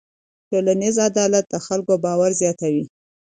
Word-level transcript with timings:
ټولنیز 0.49 0.95
عدالت 1.09 1.45
د 1.49 1.55
خلکو 1.65 1.93
باور 2.03 2.31
زیاتوي. 2.41 2.85